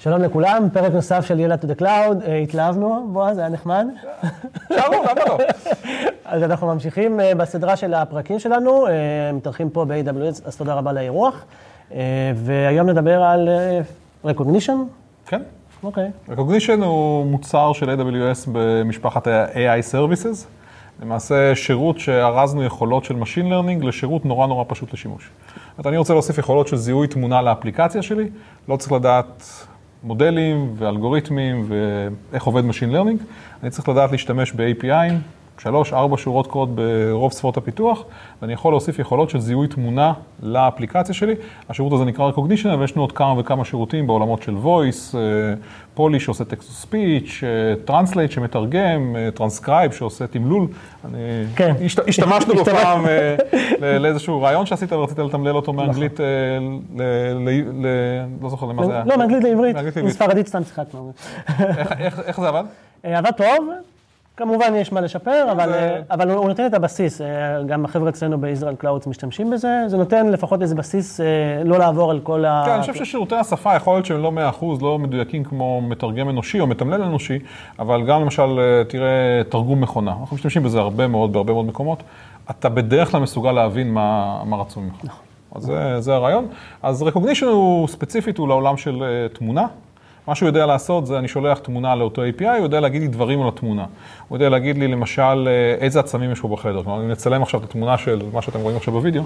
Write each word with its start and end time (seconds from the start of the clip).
שלום 0.00 0.22
לכולם, 0.22 0.68
פרק 0.72 0.92
נוסף 0.92 1.26
של 1.26 1.52
to 1.52 1.64
the 1.64 1.80
cloud, 1.80 2.26
אה, 2.26 2.36
התלהבנו, 2.36 3.08
בועז, 3.12 3.38
היה 3.38 3.48
נחמד. 3.48 3.86
לא, 4.70 4.76
למה 4.90 5.24
לא? 5.28 5.38
אז 6.24 6.42
אנחנו 6.42 6.66
ממשיכים 6.66 7.20
אה, 7.20 7.34
בסדרה 7.34 7.76
של 7.76 7.94
הפרקים 7.94 8.38
שלנו, 8.38 8.86
אה, 8.86 8.92
מתארחים 9.32 9.70
פה 9.70 9.84
ב-AWS, 9.84 10.40
אז 10.44 10.56
תודה 10.56 10.74
רבה 10.74 10.92
לאירוח. 10.92 11.44
אה, 11.94 12.32
והיום 12.34 12.90
נדבר 12.90 13.22
על 13.22 13.48
recognition. 14.24 14.76
כן. 15.26 15.42
אוקיי. 15.82 16.10
Recognition 16.28 16.84
הוא 16.84 17.26
מוצר 17.26 17.72
של 17.72 17.90
AWS 17.90 18.48
במשפחת 18.52 19.26
ה-AI 19.26 19.94
Services. 19.94 20.46
למעשה 21.02 21.54
שירות 21.54 21.98
שארזנו 21.98 22.64
יכולות 22.64 23.04
של 23.04 23.14
Machine 23.14 23.52
Learning 23.52 23.86
לשירות 23.86 24.24
נורא 24.24 24.46
נורא 24.46 24.64
פשוט 24.68 24.92
לשימוש. 24.92 25.30
אומרת, 25.78 25.86
אני 25.86 25.96
רוצה 25.96 26.12
להוסיף 26.12 26.38
יכולות 26.38 26.68
של 26.68 26.76
זיהוי 26.76 27.08
תמונה 27.08 27.42
לאפליקציה 27.42 28.02
שלי, 28.02 28.28
לא 28.68 28.76
צריך 28.76 28.92
לדעת 28.92 29.44
מודלים 30.06 30.74
ואלגוריתמים 30.78 31.66
ואיך 31.68 32.44
עובד 32.44 32.62
Machine 32.70 32.92
Learning, 32.92 33.22
אני 33.62 33.70
צריך 33.70 33.88
לדעת 33.88 34.12
להשתמש 34.12 34.52
ב-API, 34.52 35.12
שלוש, 35.58 35.92
ארבע 35.92 36.16
שורות 36.16 36.46
קוד 36.46 36.76
ברוב 36.76 37.32
שפות 37.32 37.56
הפיתוח, 37.56 38.04
ואני 38.42 38.52
יכול 38.52 38.72
להוסיף 38.72 38.98
יכולות 38.98 39.30
של 39.30 39.40
זיהוי 39.40 39.68
תמונה 39.68 40.12
לאפליקציה 40.42 41.14
שלי. 41.14 41.34
השירות 41.68 41.92
הזה 41.92 42.04
נקרא 42.04 42.30
Recognition, 42.30 42.68
אבל 42.74 42.84
יש 42.84 42.92
לנו 42.92 43.02
עוד 43.02 43.12
כמה 43.12 43.34
וכמה 43.38 43.64
שירותים 43.64 44.06
בעולמות 44.06 44.42
של 44.42 44.54
voice, 44.64 45.16
פולי 45.94 46.20
שעושה 46.20 46.44
text 46.44 46.62
to 46.62 46.86
speech, 46.86 47.42
Translate 47.88 48.30
שמתרגם, 48.30 49.16
Transcribe 49.38 49.92
שעושה 49.92 50.26
תמלול. 50.26 50.66
אני... 51.04 51.18
כן. 51.56 51.74
השת... 51.84 52.08
השתמשנו 52.08 52.54
בו 52.54 52.64
פעם 52.82 53.06
אה, 53.06 53.98
לאיזשהו 53.98 54.42
רעיון 54.42 54.66
שעשית 54.66 54.92
ורצית 54.92 55.18
לתמלל 55.18 55.56
אותו 55.56 55.72
מאנגלית, 55.72 56.20
אה, 56.20 56.26
ל... 56.96 57.02
ל... 57.48 57.86
ל... 57.86 57.86
לא 58.42 58.48
זוכר 58.48 58.66
למה 58.66 58.86
זה 58.86 58.92
היה. 58.92 59.04
לא, 59.04 59.18
מאנגלית 59.18 59.44
לעברית, 59.44 59.76
מאנגלית. 59.76 59.96
מספרדית 59.96 60.46
סתם 60.46 60.64
שיחקנו. 60.64 61.12
איך- 61.98 62.40
זה 62.40 62.48
עבד? 62.48 62.64
אה, 63.04 63.18
עבד 63.18 63.30
טוב, 63.30 63.68
כמובן 64.36 64.72
יש 64.76 64.92
מה 64.92 65.00
לשפר, 65.00 65.46
אבל, 65.52 65.68
זה- 65.68 65.74
אה, 65.96 66.00
אבל 66.10 66.30
הוא 66.30 66.48
נותן 66.48 66.66
את 66.66 66.74
הבסיס. 66.74 67.20
אה, 67.20 67.26
גם 67.66 67.84
החבר'ה 67.84 68.08
אצלנו 68.08 68.38
ב 68.40 68.45
Israel 68.45 68.74
Clouds 68.74 69.06
משתמשים 69.06 69.50
בזה, 69.50 69.68
זה 69.86 69.96
נותן 69.96 70.26
לפחות 70.26 70.62
איזה 70.62 70.74
בסיס 70.74 71.20
אה, 71.20 71.24
לא 71.64 71.78
לעבור 71.78 72.10
על 72.10 72.20
כל 72.20 72.44
ה... 72.44 72.62
כן, 72.66 72.72
אני 72.72 72.80
חושב 72.80 72.94
ששירותי 72.94 73.34
השפה, 73.34 73.74
יכול 73.76 73.94
להיות 73.94 74.06
שהם 74.06 74.22
לא 74.22 74.32
100%, 74.60 74.82
לא 74.82 74.98
מדויקים 74.98 75.44
כמו 75.44 75.80
מתרגם 75.80 76.28
אנושי 76.28 76.60
או 76.60 76.66
מתמלל 76.66 77.02
אנושי, 77.02 77.38
אבל 77.78 78.02
גם 78.06 78.20
למשל, 78.22 78.58
אה, 78.58 78.84
תראה, 78.84 79.08
תרגום 79.48 79.80
מכונה. 79.80 80.14
אנחנו 80.20 80.36
משתמשים 80.36 80.62
בזה 80.62 80.78
הרבה 80.80 81.06
מאוד, 81.06 81.32
בהרבה 81.32 81.52
מאוד 81.52 81.66
מקומות. 81.66 82.02
אתה 82.50 82.68
בדרך 82.68 83.10
כלל 83.10 83.20
מסוגל 83.20 83.52
להבין 83.52 83.92
מה, 83.94 84.40
מה 84.44 84.56
רצו 84.56 84.80
ממך. 84.80 84.94
נכון. 85.04 85.20
אז 85.54 85.62
זה, 85.62 86.00
זה 86.00 86.14
הרעיון. 86.14 86.46
אז 86.82 87.02
recognition 87.02 87.44
הוא 87.46 87.88
ספציפית, 87.88 88.38
הוא 88.38 88.48
לעולם 88.48 88.76
של 88.76 89.02
תמונה. 89.32 89.66
מה 90.28 90.34
שהוא 90.34 90.46
יודע 90.46 90.66
לעשות 90.66 91.06
זה 91.06 91.18
אני 91.18 91.28
שולח 91.28 91.58
תמונה 91.58 91.94
לאותו 91.94 92.22
API, 92.22 92.44
הוא 92.44 92.62
יודע 92.62 92.80
להגיד 92.80 93.02
לי 93.02 93.08
דברים 93.08 93.42
על 93.42 93.48
התמונה. 93.48 93.84
הוא 94.28 94.36
יודע 94.36 94.48
להגיד 94.48 94.78
לי 94.78 94.88
למשל 94.88 95.22
אה, 95.48 95.84
איזה 95.84 96.00
עצמים 96.00 96.32
יש 96.32 96.40
פה 96.40 96.48
בחדר. 96.48 96.82
כלומר, 96.82 97.00
אם 97.00 97.10
נצלם 97.10 97.42
עכשיו 97.42 97.60
את 97.60 97.64
התמונה 97.64 97.98
של 97.98 98.22
מה 98.32 98.42
שאתם 98.42 98.60
רואים 98.60 98.76
עכשיו 98.76 98.92
בווידאו, 98.94 99.22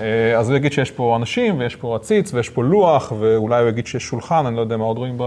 אה, 0.00 0.38
אז 0.38 0.48
הוא 0.50 0.56
יגיד 0.56 0.72
שיש 0.72 0.90
פה 0.90 1.16
אנשים 1.16 1.58
ויש 1.58 1.76
פה 1.76 1.96
עציץ 1.96 2.34
ויש 2.34 2.48
פה 2.48 2.64
לוח, 2.64 3.12
ואולי 3.18 3.60
הוא 3.60 3.68
יגיד 3.68 3.86
שיש 3.86 4.02
שולחן, 4.02 4.46
אני 4.46 4.56
לא 4.56 4.60
יודע 4.60 4.76
מה 4.76 4.84
עוד 4.84 4.98
רואים 4.98 5.18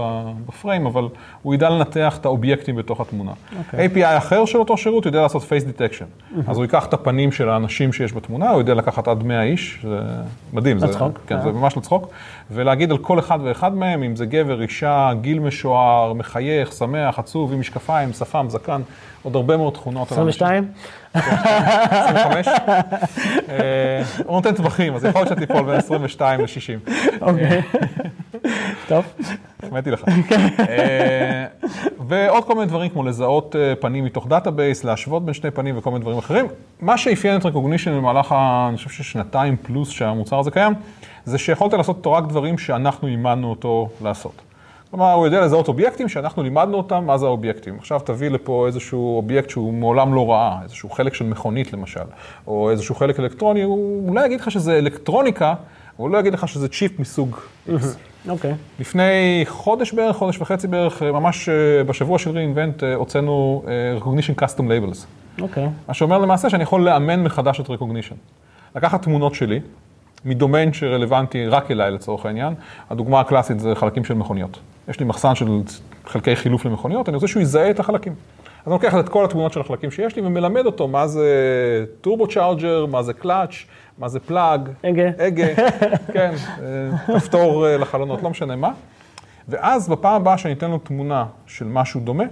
בפריים, 0.46 0.86
אבל 0.86 1.08
הוא 1.42 1.54
ידע 1.54 1.70
לנתח 1.70 2.18
את 2.20 2.24
האובייקטים 2.24 2.76
בתוך 2.76 3.00
התמונה. 3.00 3.32
אוקיי. 3.58 3.86
API 3.86 4.18
אחר 4.18 4.44
של 4.44 4.58
אותו 4.58 4.76
שירות, 4.76 5.06
יודע 5.06 5.22
לעשות 5.22 5.42
face 5.42 5.78
detection. 5.78 6.38
אז 6.48 6.56
הוא 6.56 6.64
ייקח 6.64 6.86
את 6.86 6.94
הפנים 6.94 7.32
של 7.32 7.48
האנשים 7.48 7.92
שיש 7.92 8.12
בתמונה, 8.12 8.50
הוא 8.50 8.58
יודע 8.58 8.74
לקחת 8.74 9.08
עד 9.08 9.22
100 9.22 9.42
איש, 9.42 9.78
זה 9.82 9.98
מדהים. 10.52 10.78
זה- 10.78 10.86
לצחוק, 10.86 11.20
כן, 11.26 11.36
אה. 11.36 11.42
זה 11.42 11.52
ממש 11.52 11.76
לצחוק. 11.76 12.08
ולהגיד 12.50 12.90
על 12.90 12.98
כל 12.98 13.18
אחד 13.18 13.38
ואחד 13.44 13.74
מהם, 13.74 14.02
אם 14.02 14.16
זה 14.16 14.26
גבר, 14.26 14.62
אישה, 14.62 15.05
גיל 15.14 15.38
משוער, 15.38 16.12
מחייך, 16.12 16.72
שמח, 16.72 17.18
עצוב, 17.18 17.52
עם 17.52 17.60
משקפיים, 17.60 18.12
שפם, 18.12 18.46
זקן, 18.48 18.82
עוד 19.22 19.36
הרבה 19.36 19.56
מאוד 19.56 19.72
תכונות. 19.72 20.12
על 20.12 20.18
האנשים. 20.18 20.46
22? 20.46 20.72
25. 21.14 22.48
אה, 23.48 24.02
הוא 24.24 24.34
נותן 24.36 24.54
טווחים, 24.54 24.94
אז 24.94 25.04
יכול 25.04 25.20
להיות 25.20 25.38
שתיפול 25.38 25.62
בין 25.62 25.74
22 25.74 26.40
ל-60. 26.40 26.90
אוקיי. 27.20 27.62
טוב. 28.88 29.04
החמאתי 29.62 29.90
לך. 29.90 30.04
אה, 30.58 31.46
ועוד 32.08 32.44
כל 32.44 32.54
מיני 32.54 32.66
דברים 32.66 32.90
כמו 32.90 33.02
לזהות 33.02 33.56
אה, 33.56 33.74
פנים 33.80 34.04
מתוך 34.04 34.26
database, 34.26 34.84
להשוות 34.84 35.24
בין 35.24 35.34
שני 35.34 35.50
פנים 35.50 35.78
וכל 35.78 35.90
מיני 35.90 36.02
דברים 36.02 36.18
אחרים. 36.18 36.46
מה 36.80 36.98
שאפיין 36.98 37.36
את 37.36 37.44
Rekognition 37.44 37.90
במהלך, 37.90 38.34
אני 38.68 38.76
חושב 38.76 38.90
ששנתיים 38.90 39.56
פלוס 39.62 39.90
שהמוצר 39.90 40.38
הזה 40.38 40.50
קיים, 40.50 40.72
זה 41.24 41.38
שיכולת 41.38 41.72
לעשות 41.72 41.96
אותו 41.96 42.12
רק 42.12 42.24
דברים 42.24 42.58
שאנחנו 42.58 43.08
אימנו 43.08 43.50
אותו 43.50 43.88
לעשות. 44.02 44.45
כלומר, 44.96 45.12
הוא 45.12 45.26
יודע 45.26 45.40
לזהות 45.40 45.68
אובייקטים 45.68 46.08
שאנחנו 46.08 46.42
לימדנו 46.42 46.76
אותם, 46.76 47.04
מה 47.06 47.18
זה 47.18 47.26
האובייקטים. 47.26 47.76
עכשיו 47.78 48.00
תביא 48.04 48.28
לפה 48.30 48.66
איזשהו 48.66 49.16
אובייקט 49.16 49.50
שהוא 49.50 49.74
מעולם 49.74 50.14
לא 50.14 50.30
ראה, 50.32 50.58
איזשהו 50.62 50.90
חלק 50.90 51.14
של 51.14 51.24
מכונית 51.24 51.72
למשל, 51.72 52.00
או 52.46 52.70
איזשהו 52.70 52.94
חלק 52.94 53.20
אלקטרוני, 53.20 53.62
הוא 53.62 54.08
אולי 54.08 54.26
יגיד 54.26 54.40
לך 54.40 54.50
שזה 54.50 54.78
אלקטרוניקה, 54.78 55.54
הוא 55.96 56.10
לא 56.10 56.18
יגיד 56.18 56.34
לך 56.34 56.48
שזה 56.48 56.68
צ'יפ 56.68 57.00
מסוג 57.00 57.36
X. 57.68 57.70
אוקיי. 58.28 58.54
לפני 58.80 59.44
חודש 59.48 59.92
בערך, 59.92 60.16
חודש 60.16 60.38
וחצי 60.38 60.66
בערך, 60.66 61.02
ממש 61.02 61.48
אה, 61.48 61.84
בשבוע 61.84 62.18
של 62.18 62.30
reInvent 62.30 62.82
אה, 62.82 62.94
הוצאנו 62.94 63.62
אה, 63.66 63.98
Recognition 64.00 64.42
Custom 64.42 64.62
Labels. 64.62 65.06
אוקיי. 65.42 65.68
מה 65.88 65.94
שאומר 65.94 66.18
למעשה 66.18 66.50
שאני 66.50 66.62
יכול 66.62 66.84
לאמן 66.84 67.22
מחדש 67.22 67.60
את 67.60 67.66
Recognition. 67.66 68.16
לקחת 68.76 69.02
תמונות 69.02 69.34
שלי, 69.34 69.60
מדומיין 70.24 70.72
שרלוונטי 70.72 71.46
רק 71.46 71.70
אליי 71.70 71.90
לצורך 71.90 72.26
העניין, 72.26 72.54
הדוגמה 72.90 73.20
הקלאסית 73.20 73.60
זה 73.60 73.74
חלקים 73.74 74.04
של 74.04 74.14
מכוניות. 74.14 74.58
יש 74.88 75.00
לי 75.00 75.06
מחסן 75.06 75.34
של 75.34 75.46
חלקי 76.06 76.36
חילוף 76.36 76.64
למכוניות, 76.64 77.08
אני 77.08 77.14
רוצה 77.14 77.28
שהוא 77.28 77.42
יזהה 77.42 77.70
את 77.70 77.80
החלקים. 77.80 78.12
אז 78.12 78.66
אני 78.66 78.72
לוקח 78.72 78.94
את 79.00 79.08
כל 79.08 79.24
התמונות 79.24 79.52
של 79.52 79.60
החלקים 79.60 79.90
שיש 79.90 80.16
לי 80.16 80.22
ומלמד 80.22 80.66
אותו 80.66 80.88
מה 80.88 81.06
זה 81.06 81.28
טורבו 82.00 82.26
צ'ארג'ר, 82.26 82.86
מה 82.86 83.02
זה 83.02 83.12
קלאץ', 83.12 83.54
מה 83.98 84.08
זה 84.08 84.20
פלאג, 84.20 84.68
הגה. 84.84 85.10
הגה, 85.18 85.46
כן, 86.14 86.34
כפתור 87.06 87.66
אה, 87.66 87.76
לחלונות, 87.76 88.22
לא 88.22 88.30
משנה 88.30 88.56
מה. 88.56 88.72
ואז 89.48 89.88
בפעם 89.88 90.14
הבאה 90.14 90.38
שאני 90.38 90.54
אתן 90.54 90.70
לו 90.70 90.78
תמונה 90.78 91.26
של 91.46 91.64
משהו 91.64 92.00
דומה, 92.00 92.24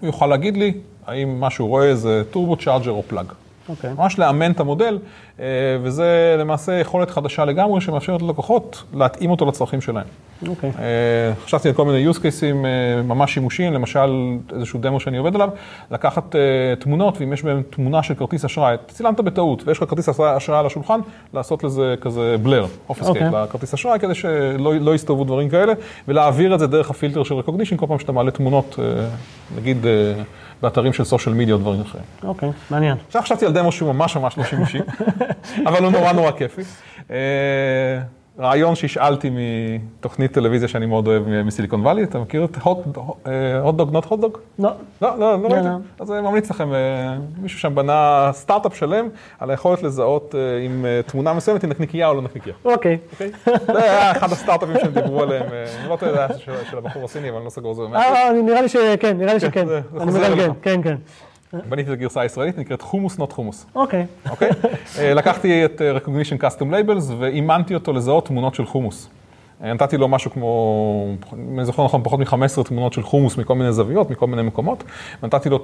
הוא 0.00 0.06
יוכל 0.06 0.26
להגיד 0.26 0.56
לי 0.56 0.72
האם 1.06 1.40
מה 1.40 1.50
שהוא 1.50 1.68
רואה 1.68 1.94
זה 1.94 2.22
טורבו 2.30 2.56
צ'ארג'ר 2.56 2.90
או 2.90 3.02
פלאג. 3.02 3.26
אוקיי. 3.70 3.92
ממש 3.98 4.18
לאמן 4.18 4.50
את 4.50 4.60
המודל, 4.60 4.98
אה, 5.40 5.44
וזה 5.82 6.36
למעשה 6.38 6.72
יכולת 6.72 7.10
חדשה 7.10 7.44
לגמרי 7.44 7.80
שמאפשרת 7.80 8.22
ללקוחות 8.22 8.82
להתאים 8.94 9.30
אותו 9.30 9.46
לצרכים 9.46 9.80
שלהם. 9.80 10.06
אוקיי. 10.48 10.70
אה, 10.78 11.32
חשבתי 11.44 11.68
על 11.68 11.74
כל 11.74 11.84
מיני 11.84 12.10
use 12.10 12.16
cases 12.16 12.44
אה, 12.64 13.02
ממש 13.02 13.34
שימושיים, 13.34 13.72
למשל 13.72 14.10
איזשהו 14.52 14.80
דמו 14.80 15.00
שאני 15.00 15.16
עובד 15.16 15.34
עליו, 15.34 15.48
לקחת 15.90 16.36
אה, 16.36 16.40
תמונות, 16.78 17.20
ואם 17.20 17.32
יש 17.32 17.42
בהם 17.42 17.62
תמונה 17.70 18.02
של 18.02 18.14
כרטיס 18.14 18.44
אשראי, 18.44 18.76
צילמת 18.88 19.20
בטעות, 19.20 19.62
ויש 19.66 19.78
לך 19.78 19.90
כרטיס 19.90 20.08
אשראי 20.08 20.58
על 20.58 20.66
השולחן, 20.66 21.00
לעשות 21.34 21.64
לזה 21.64 21.94
כזה 22.00 22.36
בלר, 22.42 22.66
אופס 22.88 23.08
אוקיי. 23.08 23.22
קייט 23.22 23.34
לכרטיס 23.34 23.74
אשראי, 23.74 23.98
כדי 23.98 24.14
שלא 24.14 24.74
לא 24.74 24.94
יסתובבו 24.94 25.24
דברים 25.24 25.48
כאלה, 25.48 25.72
ולהעביר 26.08 26.54
את 26.54 26.58
זה 26.58 26.66
דרך 26.66 26.90
הפילטר 26.90 27.22
של 27.22 27.34
recognition, 27.38 27.76
כל 27.76 27.86
פעם 27.86 27.98
שאתה 27.98 28.12
מעלה 28.12 28.30
תמונות, 28.30 28.78
נגיד 29.56 29.86
באתרים 30.62 30.92
של 30.92 31.04
סושיאל 31.04 31.34
מדיה 31.34 31.54
או 31.54 31.58
דברים 31.58 31.80
אחרים. 31.80 32.04
אוקיי. 32.24 32.50
מעניין. 32.70 32.96
עכשיו 33.06 33.22
חשבתי 33.22 33.46
על 33.46 33.52
דמו 33.52 33.72
שהוא 33.72 33.92
ממש 33.92 34.16
ממש 34.16 34.38
לא 34.38 34.44
שימושי, 34.44 34.78
אבל 35.68 35.84
הוא 35.84 35.92
נורא 35.92 36.12
נורא 36.12 36.30
כיפי. 36.30 36.62
רעיון 38.38 38.74
שהשאלתי 38.74 39.30
מתוכנית 39.30 40.32
טלוויזיה 40.32 40.68
שאני 40.68 40.86
מאוד 40.86 41.06
אוהב 41.06 41.28
מסיליקון 41.28 41.80
וואלי, 41.80 42.02
אתה 42.04 42.18
מכיר 42.18 42.44
את 42.44 42.56
הוטדוג 43.62 43.90
נוט 43.92 44.04
הוטדוג? 44.04 44.38
לא. 44.58 44.70
לא, 45.02 45.18
לא, 45.18 45.42
לא 45.42 45.48
ראיתי. 45.48 45.68
לא. 45.68 45.74
אז 46.00 46.12
אני 46.12 46.20
ממליץ 46.20 46.50
לכם, 46.50 46.72
אה, 46.74 46.78
מישהו 47.42 47.58
שם 47.58 47.74
בנה 47.74 48.30
סטארט-אפ 48.32 48.76
שלם 48.76 49.08
על 49.38 49.50
היכולת 49.50 49.82
לזהות 49.82 50.34
אה, 50.34 50.58
עם 50.64 50.86
אה, 50.86 51.00
תמונה 51.06 51.32
מסוימת, 51.32 51.64
אם 51.64 51.70
נקניקייה 51.70 52.08
או 52.08 52.14
לא 52.14 52.22
נקניקייה. 52.22 52.54
אוקיי. 52.64 52.98
אוקיי? 53.12 53.30
זה 53.66 53.82
היה 53.82 54.10
אחד 54.10 54.32
הסטארט-אפים 54.32 54.76
שהם 54.80 54.92
דיברו 54.92 55.22
עליהם, 55.22 55.42
אני 55.80 55.88
לא 55.88 55.98
יודע, 56.02 56.26
של- 56.38 56.78
הבחור 56.78 57.04
הסיני, 57.04 57.28
אבל 57.28 57.36
אני 57.36 57.44
לא 57.44 57.50
סגור 57.50 57.74
זה 57.74 57.82
אה, 57.94 58.32
נראה 58.44 58.62
לי 58.62 58.68
שכן, 58.68 59.18
נראה 59.18 59.34
לי 59.34 59.40
שכן. 59.40 59.66
אני 60.00 60.12
מגלגל. 60.12 60.50
כן, 60.62 60.80
כן. 60.82 60.96
בניתי 61.52 61.88
את 61.90 61.94
הגרסה 61.94 62.20
הישראלית, 62.20 62.58
נקראת 62.58 62.82
חומוס 62.82 63.18
נוט 63.18 63.32
חומוס. 63.32 63.66
אוקיי. 63.74 64.06
אוקיי? 64.30 64.50
אה, 64.98 65.14
לקחתי 65.14 65.64
את 65.64 65.82
אה, 65.82 65.96
Recognition 65.96 66.42
Custom 66.42 66.64
Labels 66.64 67.12
ואימנתי 67.18 67.74
אותו 67.74 67.92
לזהות 67.92 68.26
תמונות 68.26 68.54
של 68.54 68.66
חומוס. 68.66 69.08
אה, 69.64 69.72
נתתי 69.72 69.96
לו 69.96 70.08
משהו 70.08 70.30
כמו, 70.30 71.16
אם 71.32 71.58
אני 71.58 71.64
זוכר 71.64 71.84
נכון, 71.84 72.02
פחות 72.04 72.20
מ-15 72.20 72.62
תמונות 72.64 72.92
של 72.92 73.02
חומוס 73.02 73.36
מכל 73.36 73.54
מיני 73.54 73.72
זוויות, 73.72 74.10
מכל 74.10 74.26
מיני 74.26 74.42
מקומות. 74.42 74.84
נתתי 75.22 75.48
לו 75.48 75.58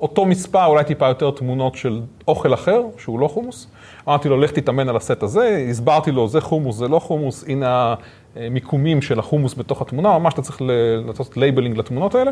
אותו 0.00 0.26
מספר, 0.26 0.66
אולי 0.66 0.84
טיפה 0.84 1.08
יותר 1.08 1.30
תמונות 1.30 1.74
של 1.74 2.00
אוכל 2.28 2.54
אחר, 2.54 2.82
שהוא 2.98 3.18
לא 3.18 3.28
חומוס. 3.28 3.66
אמרתי 4.08 4.28
לו, 4.28 4.36
לך 4.36 4.50
תתאמן 4.50 4.88
על 4.88 4.96
הסט 4.96 5.22
הזה, 5.22 5.66
הסברתי 5.70 6.10
לו, 6.10 6.28
זה 6.28 6.40
חומוס, 6.40 6.76
זה 6.76 6.88
לא 6.88 6.98
חומוס, 6.98 7.44
הנה 7.48 7.94
המיקומים 8.36 9.02
של 9.02 9.18
החומוס 9.18 9.54
בתוך 9.54 9.82
התמונה, 9.82 10.18
ממש 10.18 10.34
אתה 10.34 10.42
צריך 10.42 10.62
לעשות 11.06 11.36
labeling 11.36 11.78
לתמונות 11.78 12.14
האלה. 12.14 12.30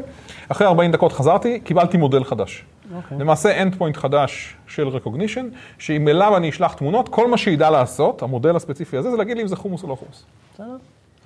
אחרי 0.48 0.66
40 0.66 0.92
דקות 0.92 1.12
חזרתי, 1.12 1.60
קיבלתי 1.60 1.96
מודל 1.96 2.24
חדש. 2.24 2.64
אוקיי. 2.94 3.18
למעשה 3.18 3.62
endpoint 3.62 3.96
חדש 3.96 4.56
של 4.66 4.88
Rekognition, 4.88 5.44
שאם 5.78 6.08
אליו 6.08 6.36
אני 6.36 6.48
אשלח 6.48 6.72
תמונות, 6.72 7.08
כל 7.08 7.30
מה 7.30 7.38
שידע 7.38 7.70
לעשות, 7.70 8.22
המודל 8.22 8.56
הספציפי 8.56 8.96
הזה, 8.96 9.10
זה 9.10 9.16
להגיד 9.16 9.36
לי 9.36 9.42
אם 9.42 9.48
זה 9.48 9.56
חומוס 9.56 9.82
או 9.82 9.88
לא 9.88 9.94
חומוס. 9.94 10.24
בסדר. 10.54 10.76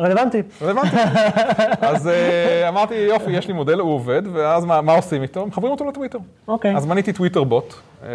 רלוונטי. 0.01 0.43
רלוונטי. 0.63 0.97
אז 1.81 2.09
אה, 2.09 2.69
אמרתי, 2.69 2.95
יופי, 2.95 3.31
יש 3.31 3.49
לי 3.49 3.53
מודל, 3.53 3.79
הוא 3.79 3.95
עובד, 3.95 4.23
ואז 4.33 4.65
מה, 4.65 4.81
מה 4.81 4.93
עושים 4.93 5.23
איתו? 5.23 5.47
מחברים 5.47 5.73
אותו 5.73 5.85
לטוויטר. 5.85 6.19
אוקיי. 6.49 6.77
אז 6.77 6.87
בניתי 6.87 7.13
Twitter 7.13 7.45
bot, 7.45 7.75
אה, 8.03 8.09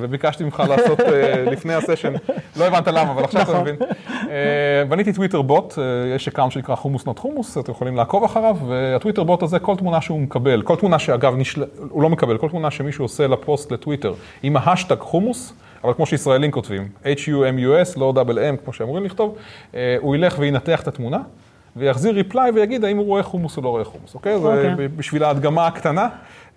וביקשתי 0.00 0.44
ממך 0.44 0.62
לעשות 0.68 1.00
אה, 1.00 1.44
לפני 1.52 1.74
ה 1.74 1.78
session, 1.78 2.12
לא 2.56 2.64
הבנת 2.64 2.88
למה, 2.88 3.10
אבל 3.10 3.24
עכשיו 3.24 3.42
אתה 3.42 3.52
נכון. 3.52 3.62
מבין. 3.62 3.76
בניתי 4.88 5.12
Twitter 5.12 5.42
bot, 5.42 5.78
יש 6.16 6.28
account 6.28 6.52
שנקרא 6.52 6.74
Hummus 6.74 7.06
not 7.06 7.18
Hummus, 7.18 7.58
אתם 7.58 7.72
יכולים 7.72 7.96
לעקוב 7.96 8.24
אחריו, 8.24 8.56
וה 8.68 8.80
Twitter 8.80 9.22
bot 9.22 9.42
הזה, 9.42 9.58
כל 9.58 9.76
תמונה 9.76 10.00
שהוא 10.00 10.20
מקבל, 10.20 10.62
כל 10.62 10.76
תמונה 10.76 10.98
שאגב. 10.98 11.34
הוא 11.88 12.02
לא 12.02 12.10
מקבל, 12.10 12.38
כל 12.38 12.48
תמונה 12.48 12.70
שמישהו 12.70 13.04
עושה 13.04 13.26
לפוסט 13.26 13.72
לטוויטר, 13.72 14.14
עם 14.42 14.56
ההשטג 14.56 14.98
חומוס, 14.98 15.52
אבל 15.84 15.94
כמו 15.94 16.06
שישראלים 16.06 16.50
כותבים, 16.50 16.88
H-U-M-U-S, 17.04 17.98
לא 17.98 18.12
double 18.12 18.38
M, 18.38 18.56
כמו 18.64 18.72
שאמורים 18.72 19.04
לכתוב, 19.04 19.36
אה, 19.74 19.96
הוא 20.00 20.16
ילך 20.16 20.36
וינתח 20.38 20.82
את 20.82 20.88
התמונה. 20.88 21.18
ויחזיר 21.76 22.14
reply 22.14 22.50
ויגיד 22.50 22.84
האם 22.84 22.96
הוא 22.96 23.06
רואה 23.06 23.22
חומוס 23.22 23.56
או 23.56 23.62
לא 23.62 23.68
רואה 23.68 23.84
חומוס, 23.84 24.14
אוקיי? 24.14 24.40
זה 24.40 24.46
אוקיי. 24.46 24.88
בשביל 24.88 25.24
ההדגמה 25.24 25.66
הקטנה. 25.66 26.08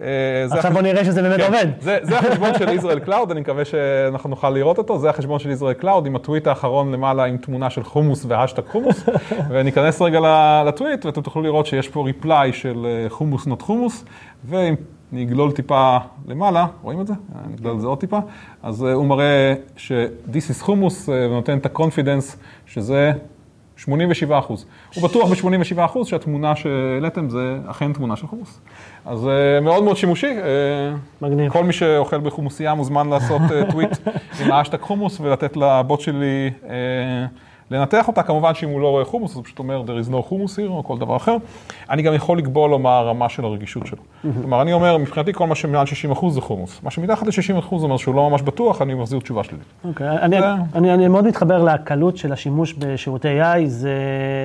אה, 0.01 0.07
עכשיו 0.51 0.71
בוא 0.71 0.81
נראה 0.81 1.05
שזה 1.05 1.21
באמת 1.21 1.39
כן, 1.39 1.45
עובד. 1.45 1.65
זה, 1.79 1.97
זה 2.01 2.19
החשבון 2.19 2.53
של 2.57 2.69
Israel 2.69 2.99
Cloud, 2.99 3.31
אני 3.31 3.39
מקווה 3.39 3.65
שאנחנו 3.65 4.29
נוכל 4.29 4.49
לראות 4.49 4.77
אותו, 4.77 4.99
זה 4.99 5.09
החשבון 5.09 5.39
של 5.39 5.49
Israel 5.49 5.73
Cloud 5.73 6.05
עם 6.05 6.15
הטוויט 6.15 6.47
האחרון 6.47 6.91
למעלה 6.91 7.23
עם 7.23 7.37
תמונה 7.37 7.69
של 7.69 7.83
חומוס 7.83 8.25
והשטג 8.27 8.63
חומוס, 8.71 9.03
וניכנס 9.49 10.01
רגע 10.01 10.19
לטוויט 10.65 11.05
ואתם 11.05 11.21
תוכלו 11.21 11.41
לראות 11.41 11.65
שיש 11.65 11.89
פה 11.89 12.05
reply 12.05 12.53
של 12.53 12.85
אה, 12.85 13.09
Hummus 13.09 13.47
not 13.47 13.61
Hummus, 13.61 14.05
ואם 14.45 14.75
נגלול 15.11 15.51
טיפה 15.51 15.97
למעלה, 16.27 16.67
רואים 16.81 17.01
את 17.01 17.07
זה? 17.07 17.13
נגלול 17.53 17.75
את 17.75 17.81
זה 17.81 17.87
עוד 17.87 17.99
טיפה, 17.99 18.19
אז 18.63 18.83
אה, 18.83 18.93
הוא 18.93 19.05
מראה 19.05 19.53
ש-this 19.75 20.51
is 20.51 20.63
חומוס 20.63 21.09
אה, 21.09 21.27
ונותן 21.29 21.57
את 21.57 21.65
ה-confidence 21.65 22.35
שזה 22.65 23.11
87 23.77 24.39
אחוז. 24.39 24.65
הוא 24.95 25.03
בטוח 25.03 25.29
ב-87 25.29 25.85
אחוז 25.85 26.07
שהתמונה 26.07 26.55
שהעליתם 26.55 27.29
זה 27.29 27.57
אכן 27.67 27.93
תמונה 27.93 28.15
של 28.15 28.27
חומוס. 28.27 28.59
אז 29.05 29.27
אה, 29.27 29.59
מאוד 29.61 29.83
מאוד 29.83 29.97
שימושי. 29.97 30.33
מגניב. 31.21 31.51
כל 31.51 31.63
מי 31.63 31.73
שאוכל 31.73 32.17
בחומוסייה 32.17 32.73
מוזמן 32.73 33.09
לעשות 33.09 33.41
טוויט 33.71 33.97
עם 34.41 34.51
האשטג 34.51 34.81
חומוס 34.81 35.19
ולתת 35.19 35.57
לבוט 35.57 35.99
שלי 36.01 36.51
אה, 36.69 37.25
לנתח 37.71 38.07
אותה. 38.07 38.23
כמובן 38.23 38.53
שאם 38.53 38.69
הוא 38.69 38.81
לא 38.81 38.87
רואה 38.87 39.05
חומוס, 39.05 39.31
אז 39.31 39.37
הוא 39.37 39.43
פשוט 39.43 39.59
אומר 39.59 39.83
there 39.85 40.05
is 40.07 40.13
no 40.13 40.21
חומוס 40.21 40.59
here 40.59 40.67
או 40.69 40.83
כל 40.83 40.97
דבר 40.97 41.15
אחר. 41.15 41.35
אני 41.89 42.01
גם 42.01 42.13
יכול 42.13 42.37
לקבוע 42.37 42.67
לו 42.67 42.79
מה 42.79 42.97
הרמה 42.97 43.29
של 43.29 43.45
הרגישות 43.45 43.87
שלו. 43.87 43.97
כלומר, 44.41 44.61
אני 44.61 44.73
אומר, 44.73 44.97
מבחינתי 44.97 45.33
כל 45.33 45.47
מה 45.47 45.55
שמעל 45.55 45.85
60 45.85 46.11
אחוז 46.11 46.33
זה 46.33 46.41
חומוס. 46.41 46.79
מה 46.83 46.91
שמתחת 46.91 47.27
ל-60 47.27 47.59
אחוז 47.59 47.83
אומר 47.83 47.97
שהוא 47.97 48.15
לא 48.15 48.29
ממש 48.29 48.41
בטוח, 48.41 48.81
אני 48.81 48.93
מחזיר 48.93 49.19
תשובה 49.19 49.43
שלילית. 49.43 49.65
אוקיי, 49.85 50.07
אני, 50.09 50.35
זה- 50.97 51.07
מאוד 51.09 51.25
מתחבר 51.27 51.63
לקלות 51.63 52.17
של 52.17 52.33
השימוש 52.33 52.73
בשירותי 52.73 53.41
AI, 53.41 53.65
זה, 53.65 53.95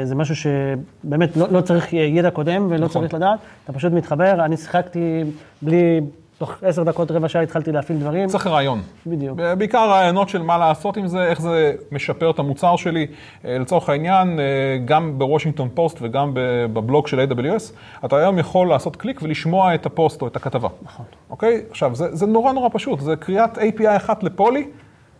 זה 0.04 0.14
משהו 0.14 0.36
שבאמת 0.36 1.36
לא, 1.36 1.46
לא 1.50 1.60
צריך 1.60 1.92
ידע 1.92 2.30
קודם 2.30 2.66
ולא 2.70 2.84
נכון. 2.86 3.02
צריך 3.02 3.14
לדעת, 3.14 3.38
אתה 3.64 3.72
פשוט 3.72 3.92
מתחבר, 3.92 4.44
אני 4.44 4.56
שיחקתי 4.56 5.22
בלי, 5.62 6.00
תוך 6.38 6.52
עשר 6.62 6.82
דקות, 6.82 7.10
רבע 7.10 7.28
שעה 7.28 7.42
התחלתי 7.42 7.72
להפעיל 7.72 7.98
דברים. 7.98 8.28
צריך 8.28 8.46
רעיון. 8.46 8.82
בדיוק. 9.06 9.38
בעיקר 9.58 9.88
רעיונות 9.90 10.28
של 10.28 10.42
מה 10.42 10.58
לעשות 10.58 10.96
עם 10.96 11.06
זה, 11.06 11.24
איך 11.24 11.40
זה 11.40 11.74
משפר 11.92 12.30
את 12.30 12.38
המוצר 12.38 12.76
שלי. 12.76 13.06
אה, 13.44 13.58
לצורך 13.58 13.88
העניין, 13.88 14.40
אה, 14.40 14.44
גם 14.84 15.18
בוושינגטון 15.18 15.68
פוסט 15.74 15.98
וגם 16.00 16.30
בבלוג 16.34 17.06
של 17.06 17.20
AWS, 17.20 17.72
אתה 18.04 18.16
היום 18.16 18.38
יכול 18.38 18.68
לעשות 18.68 18.96
קליק 18.96 19.22
ולשמוע 19.22 19.74
את 19.74 19.86
הפוסט 19.86 20.22
או 20.22 20.26
את 20.26 20.36
הכתבה. 20.36 20.68
נכון. 20.82 21.06
אוקיי? 21.30 21.62
עכשיו, 21.70 21.94
זה, 21.94 22.16
זה 22.16 22.26
נורא 22.26 22.52
נורא 22.52 22.68
פשוט, 22.72 23.00
זה 23.00 23.16
קריאת 23.16 23.58
API 23.58 23.96
אחת 23.96 24.22
ל 24.22 24.29
Polly, 24.29 24.68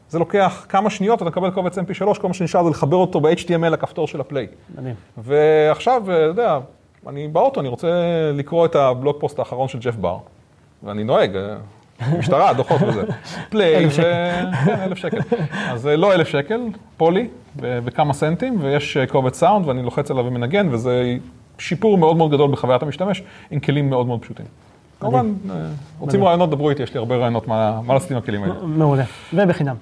זה 0.09 0.19
לוקח 0.19 0.67
כמה 0.69 0.91
שניות, 0.91 1.23
אתה 1.23 1.31
מקבל 1.31 1.51
קובץ 1.51 1.79
mp3, 1.79 2.21
כל 2.21 2.29
מה 2.29 2.35
שנשאר 2.35 2.65
זה 2.65 2.71
לחבר 2.71 2.97
אותו 2.97 3.21
ב-HTML 3.21 3.69
לכפתור 3.69 4.07
של 4.07 4.21
ה 4.21 4.25
play. 4.25 4.47
מדהים. 4.79 4.95
ועכשיו, 5.19 6.11
אה, 6.11 6.17
אתה 6.17 6.25
יודע, 6.25 6.59
אני 7.07 7.29
באוטו, 7.29 7.61
אני 7.61 7.69
רוצה 7.69 7.89
לקרוא 8.35 8.67
את 8.67 8.75
ה 8.75 8.83
blog 8.83 9.17
post 9.21 9.39
האחרון 9.39 9.69
של 9.69 9.79
ג'ף 9.79 9.97
בר, 9.97 10.19
ואני 10.83 11.05
נוהג, 11.05 11.37
אה, 11.37 11.57
משטרה, 12.19 12.53
דוחות 12.53 12.83
וזה. 12.83 13.03
פליי, 13.51 13.87
ו... 13.87 13.91
כן, 13.91 14.47
אלף 14.83 14.99
שקל. 14.99 15.19
אז 15.71 15.81
זה 15.81 15.97
לא 15.97 16.15
אלף 16.15 16.29
שקל, 16.29 16.61
פולי, 16.97 17.29
בכמה 17.57 18.13
סנטים, 18.13 18.59
ויש 18.61 18.97
אה, 18.97 19.07
קובץ 19.07 19.39
סאונד, 19.39 19.69
ואני 19.69 19.83
לוחץ 19.83 20.11
עליו 20.11 20.27
ומנגן, 20.27 20.69
וזה 20.71 21.17
שיפור 21.59 21.99
מאוד 21.99 22.17
מאוד 22.17 22.31
גדול 22.31 22.51
בחוויית 22.51 22.83
המשתמש, 22.83 23.23
עם 23.51 23.61
כלים 23.61 23.91
מאוד 23.91 24.07
מאוד 24.07 24.23
פשוטים. 24.23 24.47
כמובן, 25.01 25.33
אה, 25.51 25.55
רוצים 25.99 26.25
רעיונות, 26.25 26.51
דברו 26.51 26.71
איתי, 26.71 26.83
יש 26.83 26.95
לי 26.95 26.99
הרבה 26.99 27.17
רעיונות 27.17 27.49
מה 27.49 27.81
לעשות 27.89 28.11
עם 28.11 28.17
הכלים 28.17 28.43
האלה. 28.43 28.55
מעולה, 28.63 29.05
ובחינם. 29.35 29.77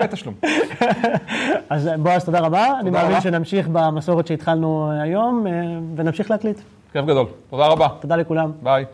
בתשלום. 0.00 0.34
אז 1.70 1.90
בועז, 1.98 2.24
תודה 2.24 2.40
רבה. 2.40 2.66
אני 2.80 2.90
מאמין. 2.90 3.20
שנמשיך 3.20 3.68
במסורת 3.72 4.26
שהתחלנו 4.26 4.90
היום, 5.02 5.46
אה, 5.46 5.52
ונמשיך 5.96 6.30
להקליט. 6.30 6.60
כיף 6.92 7.04
גדול. 7.04 7.26
תודה 7.50 7.66
רבה. 7.66 7.88
תודה 8.00 8.16
לכולם. 8.16 8.52
ביי. 8.62 8.84